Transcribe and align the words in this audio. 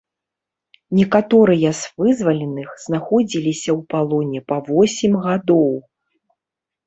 Некаторыя 0.99 1.69
з 1.79 2.01
вызваленых 2.01 2.69
знаходзіліся 2.85 3.69
ў 3.77 3.79
палоне 3.93 4.39
па 4.53 4.57
восем 4.69 5.13
гадоў. 5.27 5.69